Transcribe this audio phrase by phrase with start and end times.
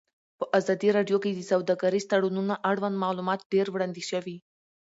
[0.39, 4.37] په ازادي راډیو کې د سوداګریز تړونونه اړوند معلومات ډېر وړاندې شوي.